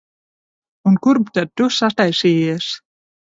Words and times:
Un 0.91 0.95
kurp 1.03 1.29
tad 1.37 1.53
tu 1.61 1.69
sataisījies? 1.77 2.71